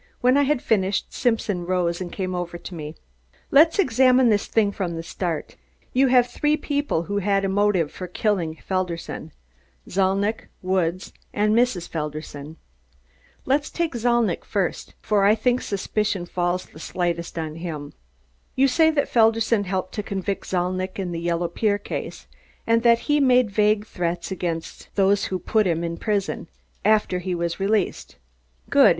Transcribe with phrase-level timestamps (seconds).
[0.19, 2.95] When I had finished, Simpson rose and came over to me.
[3.51, 5.57] "Let's examine this thing from the start.
[5.93, 9.31] You have three people who had a motive for killing Felderson
[9.87, 11.87] Zalnitch, Woods and Mrs.
[11.87, 12.57] Felderson.
[13.45, 17.93] Let's take Zalnitch first, for I think suspicion falls the slightest on him.
[18.55, 22.25] You say that Felderson helped to convict Zalnitch in the Yellow Pier case
[22.65, 26.47] and that he made vague threats against those who had put him in prison,
[26.83, 28.15] after he was released.
[28.67, 28.89] Good!